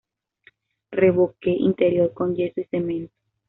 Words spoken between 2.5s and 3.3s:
y cemento.